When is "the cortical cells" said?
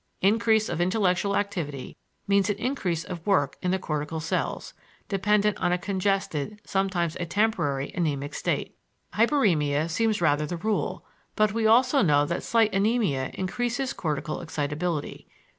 3.69-4.73